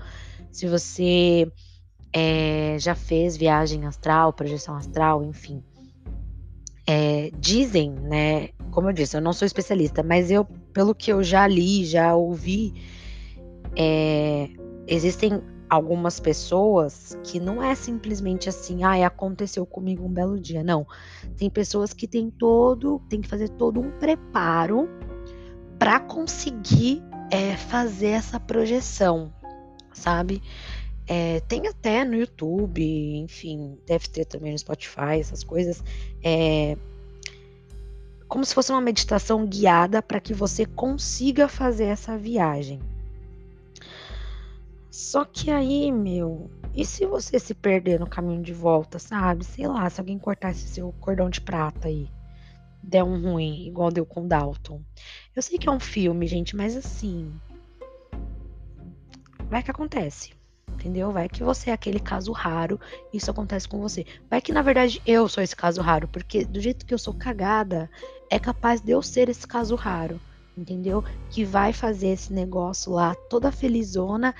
Se 0.51 0.66
você 0.66 1.51
é, 2.12 2.77
já 2.79 2.94
fez 2.94 3.37
viagem 3.37 3.87
astral, 3.87 4.33
projeção 4.33 4.77
astral, 4.77 5.25
enfim. 5.25 5.62
É, 6.87 7.31
dizem, 7.38 7.90
né? 7.90 8.48
Como 8.70 8.88
eu 8.88 8.92
disse, 8.92 9.16
eu 9.16 9.20
não 9.20 9.33
sou 9.33 9.46
especialista, 9.46 10.03
mas 10.03 10.31
eu, 10.31 10.44
pelo 10.72 10.94
que 10.94 11.12
eu 11.12 11.22
já 11.22 11.46
li, 11.46 11.85
já 11.85 12.14
ouvi, 12.14 12.75
é, 13.77 14.48
existem 14.87 15.40
algumas 15.72 16.20
pessoas 16.20 17.16
que 17.24 17.40
não 17.40 17.62
é 17.62 17.74
simplesmente 17.74 18.46
assim, 18.46 18.85
ah, 18.85 19.06
aconteceu 19.06 19.64
comigo 19.64 20.04
um 20.04 20.12
belo 20.12 20.38
dia. 20.38 20.62
Não. 20.62 20.87
Tem 21.38 21.48
pessoas 21.48 21.94
que 21.94 22.06
têm 22.06 22.30
todo, 22.30 23.00
tem 23.08 23.22
que 23.22 23.28
fazer 23.28 23.48
todo 23.48 23.80
um 23.80 23.90
preparo 23.92 24.87
para 25.78 25.98
conseguir 25.98 27.02
é, 27.30 27.56
fazer 27.56 28.08
essa 28.08 28.38
projeção, 28.38 29.32
sabe? 29.94 30.42
É, 31.06 31.40
tem 31.40 31.66
até 31.66 32.04
no 32.04 32.16
YouTube, 32.16 33.16
enfim, 33.16 33.78
deve 33.87 34.08
ter 34.08 34.26
também 34.26 34.52
no 34.52 34.58
Spotify, 34.58 35.20
essas 35.20 35.42
coisas. 35.42 35.82
É, 36.22 36.76
como 38.28 38.44
se 38.44 38.54
fosse 38.54 38.70
uma 38.70 38.80
meditação 38.82 39.46
guiada 39.46 40.02
para 40.02 40.20
que 40.20 40.35
você 40.35 40.66
consiga 40.66 41.48
fazer 41.48 41.85
essa 41.85 42.18
viagem. 42.18 42.91
Só 44.92 45.24
que 45.24 45.50
aí, 45.50 45.90
meu, 45.90 46.50
e 46.74 46.85
se 46.85 47.07
você 47.07 47.38
se 47.38 47.55
perder 47.55 47.98
no 47.98 48.07
caminho 48.07 48.42
de 48.42 48.52
volta, 48.52 48.98
sabe? 48.98 49.42
Sei 49.42 49.66
lá, 49.66 49.88
se 49.88 49.98
alguém 49.98 50.18
cortar 50.18 50.50
esse 50.50 50.68
seu 50.68 50.92
cordão 51.00 51.31
de 51.31 51.40
prata 51.40 51.88
aí, 51.88 52.11
der 52.83 53.02
um 53.02 53.18
ruim, 53.18 53.66
igual 53.66 53.90
deu 53.90 54.05
com 54.05 54.28
Dalton. 54.28 54.83
Eu 55.35 55.40
sei 55.40 55.57
que 55.57 55.66
é 55.66 55.72
um 55.72 55.81
filme, 55.81 56.26
gente, 56.26 56.55
mas 56.55 56.76
assim. 56.76 57.33
Vai 59.48 59.62
que 59.62 59.70
acontece. 59.70 60.35
Entendeu? 60.74 61.11
Vai 61.11 61.26
que 61.26 61.42
você 61.42 61.70
é 61.70 61.72
aquele 61.72 61.98
caso 61.98 62.31
raro 62.31 62.78
isso 63.14 63.31
acontece 63.31 63.66
com 63.66 63.81
você. 63.81 64.05
Vai 64.28 64.42
que 64.42 64.52
na 64.52 64.61
verdade 64.61 65.00
eu 65.07 65.26
sou 65.26 65.42
esse 65.42 65.57
caso 65.57 65.81
raro, 65.81 66.07
porque 66.07 66.44
do 66.44 66.61
jeito 66.61 66.85
que 66.85 66.92
eu 66.92 66.98
sou 66.98 67.14
cagada, 67.14 67.90
é 68.28 68.38
capaz 68.38 68.83
de 68.83 68.92
eu 68.92 69.00
ser 69.00 69.31
esse 69.31 69.46
caso 69.46 69.74
raro 69.74 70.20
entendeu? 70.57 71.05
Que 71.31 71.44
vai 71.44 71.72
fazer 71.72 72.09
esse 72.09 72.33
negócio 72.33 72.92
lá 72.92 73.14
toda 73.28 73.52
felizona, 73.52 74.35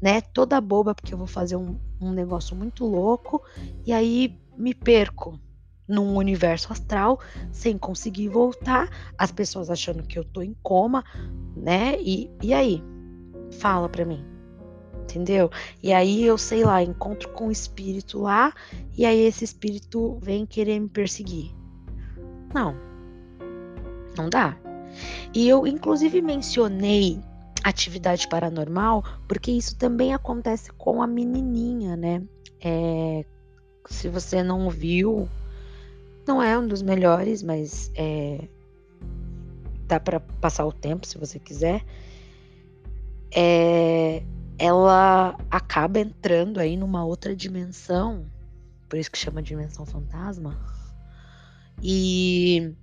né? 0.00 0.20
Toda 0.20 0.60
boba, 0.60 0.94
porque 0.94 1.12
eu 1.12 1.18
vou 1.18 1.26
fazer 1.26 1.56
um, 1.56 1.78
um 2.00 2.12
negócio 2.12 2.56
muito 2.56 2.84
louco, 2.86 3.42
e 3.86 3.92
aí 3.92 4.38
me 4.56 4.74
perco 4.74 5.38
num 5.86 6.16
universo 6.16 6.72
astral 6.72 7.18
sem 7.50 7.76
conseguir 7.76 8.28
voltar, 8.28 8.88
as 9.18 9.32
pessoas 9.32 9.70
achando 9.70 10.04
que 10.04 10.18
eu 10.18 10.24
tô 10.24 10.40
em 10.40 10.54
coma, 10.62 11.04
né? 11.56 11.96
E, 12.00 12.30
e 12.40 12.54
aí? 12.54 12.82
Fala 13.58 13.88
pra 13.88 14.04
mim. 14.04 14.24
Entendeu? 15.02 15.50
E 15.82 15.92
aí 15.92 16.24
eu 16.24 16.38
sei 16.38 16.64
lá, 16.64 16.80
encontro 16.82 17.30
com 17.30 17.48
um 17.48 17.50
espírito 17.50 18.20
lá, 18.20 18.52
e 18.96 19.04
aí 19.04 19.18
esse 19.18 19.44
espírito 19.44 20.18
vem 20.22 20.46
querer 20.46 20.78
me 20.78 20.88
perseguir. 20.88 21.52
Não. 22.54 22.76
Não 24.16 24.28
dá. 24.28 24.56
E 25.34 25.48
eu, 25.48 25.66
inclusive, 25.66 26.20
mencionei 26.22 27.20
atividade 27.62 28.28
paranormal, 28.28 29.04
porque 29.28 29.50
isso 29.50 29.76
também 29.76 30.14
acontece 30.14 30.72
com 30.72 31.02
a 31.02 31.06
menininha, 31.06 31.96
né? 31.96 32.22
É, 32.60 33.24
se 33.86 34.08
você 34.08 34.42
não 34.42 34.70
viu, 34.70 35.28
não 36.26 36.42
é 36.42 36.58
um 36.58 36.66
dos 36.66 36.82
melhores, 36.82 37.42
mas 37.42 37.90
é, 37.94 38.48
dá 39.86 39.98
para 40.00 40.20
passar 40.20 40.66
o 40.66 40.72
tempo 40.72 41.06
se 41.06 41.18
você 41.18 41.38
quiser. 41.38 41.84
É, 43.34 44.22
ela 44.58 45.36
acaba 45.50 46.00
entrando 46.00 46.58
aí 46.58 46.76
numa 46.76 47.04
outra 47.04 47.34
dimensão, 47.34 48.26
por 48.88 48.98
isso 48.98 49.10
que 49.10 49.18
chama 49.18 49.42
dimensão 49.42 49.86
fantasma. 49.86 50.56
E 51.82 52.74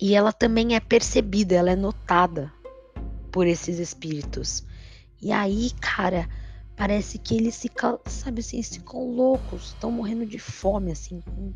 E 0.00 0.14
ela 0.14 0.32
também 0.32 0.74
é 0.76 0.80
percebida, 0.80 1.54
ela 1.54 1.70
é 1.70 1.76
notada 1.76 2.52
por 3.30 3.46
esses 3.46 3.78
espíritos. 3.78 4.64
E 5.20 5.32
aí, 5.32 5.70
cara, 5.80 6.28
parece 6.76 7.18
que 7.18 7.36
eles 7.36 7.60
ficam, 7.60 7.98
sabe 8.06 8.40
assim, 8.40 8.62
ficam 8.62 9.10
loucos, 9.10 9.68
estão 9.68 9.90
morrendo 9.90 10.26
de 10.26 10.38
fome, 10.38 10.92
assim, 10.92 11.20
com, 11.20 11.52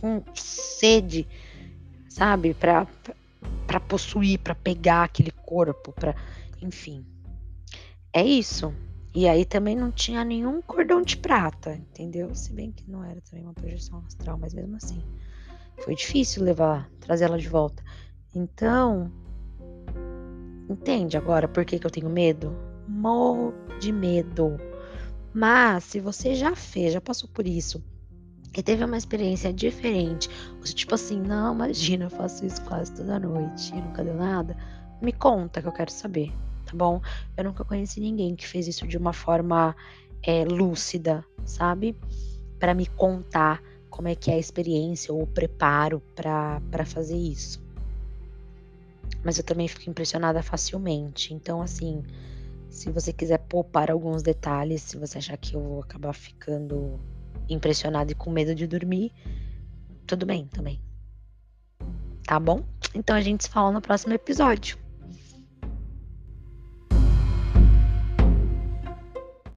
com 0.00 0.24
sede, 0.34 1.26
sabe, 2.08 2.54
para 2.54 2.86
para 3.66 3.78
possuir, 3.78 4.40
para 4.40 4.54
pegar 4.54 5.04
aquele 5.04 5.30
corpo, 5.30 5.92
para, 5.92 6.16
enfim. 6.60 7.06
É 8.12 8.22
isso. 8.22 8.74
E 9.14 9.28
aí 9.28 9.44
também 9.44 9.76
não 9.76 9.92
tinha 9.92 10.24
nenhum 10.24 10.60
cordão 10.60 11.02
de 11.02 11.16
prata, 11.16 11.74
entendeu? 11.74 12.34
Se 12.34 12.52
bem 12.52 12.72
que 12.72 12.90
não 12.90 13.04
era 13.04 13.20
também 13.20 13.44
uma 13.44 13.54
projeção 13.54 14.02
astral, 14.06 14.36
mas 14.38 14.52
mesmo 14.52 14.76
assim 14.76 15.00
foi 15.80 15.94
difícil 15.94 16.44
levar, 16.44 16.90
trazer 17.00 17.24
ela 17.24 17.38
de 17.38 17.48
volta. 17.48 17.82
Então, 18.34 19.10
entende 20.72 21.16
agora 21.16 21.48
por 21.48 21.64
que, 21.64 21.78
que 21.78 21.86
eu 21.86 21.90
tenho 21.90 22.08
medo? 22.08 22.56
Morro 22.86 23.54
de 23.78 23.92
medo. 23.92 24.56
Mas 25.32 25.84
se 25.84 26.00
você 26.00 26.34
já 26.34 26.54
fez, 26.54 26.92
já 26.92 27.00
passou 27.00 27.28
por 27.28 27.46
isso 27.46 27.82
e 28.56 28.62
teve 28.62 28.84
uma 28.84 28.96
experiência 28.96 29.52
diferente, 29.52 30.28
você 30.60 30.72
tipo 30.72 30.94
assim, 30.94 31.20
não, 31.20 31.54
imagina, 31.54 32.06
eu 32.06 32.10
faço 32.10 32.44
isso 32.44 32.60
quase 32.62 32.92
toda 32.92 33.18
noite 33.18 33.72
e 33.72 33.80
nunca 33.80 34.02
deu 34.02 34.14
nada, 34.14 34.56
me 35.00 35.12
conta 35.12 35.62
que 35.62 35.68
eu 35.68 35.72
quero 35.72 35.90
saber, 35.90 36.32
tá 36.66 36.72
bom? 36.74 37.00
Eu 37.36 37.44
nunca 37.44 37.64
conheci 37.64 38.00
ninguém 38.00 38.34
que 38.34 38.46
fez 38.46 38.66
isso 38.66 38.86
de 38.88 38.98
uma 38.98 39.12
forma 39.12 39.76
é, 40.22 40.44
lúcida, 40.44 41.24
sabe? 41.44 41.96
Para 42.58 42.74
me 42.74 42.86
contar 42.86 43.62
como 43.88 44.08
é 44.08 44.14
que 44.14 44.30
é 44.30 44.34
a 44.34 44.38
experiência 44.38 45.14
ou 45.14 45.22
o 45.22 45.26
preparo 45.26 46.02
para 46.14 46.84
fazer 46.84 47.16
isso. 47.16 47.62
Mas 49.22 49.38
eu 49.38 49.44
também 49.44 49.68
fico 49.68 49.88
impressionada 49.88 50.42
facilmente. 50.42 51.34
Então, 51.34 51.60
assim, 51.60 52.02
se 52.70 52.90
você 52.90 53.12
quiser 53.12 53.38
poupar 53.38 53.90
alguns 53.90 54.22
detalhes, 54.22 54.82
se 54.82 54.96
você 54.96 55.18
achar 55.18 55.36
que 55.36 55.54
eu 55.54 55.60
vou 55.60 55.80
acabar 55.80 56.12
ficando 56.12 57.00
impressionada 57.48 58.12
e 58.12 58.14
com 58.14 58.30
medo 58.30 58.54
de 58.54 58.66
dormir, 58.66 59.12
tudo 60.06 60.24
bem 60.24 60.46
também. 60.46 60.80
Tá 62.24 62.38
bom? 62.38 62.64
Então 62.94 63.16
a 63.16 63.20
gente 63.20 63.44
se 63.44 63.50
fala 63.50 63.72
no 63.72 63.80
próximo 63.80 64.14
episódio. 64.14 64.78